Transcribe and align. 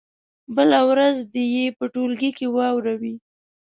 بله 0.55 0.79
ورځ 0.89 1.15
دې 1.33 1.43
یې 1.55 1.65
په 1.77 1.85
ټولګي 1.93 2.31
کې 2.37 2.47
واوروي. 2.55 3.15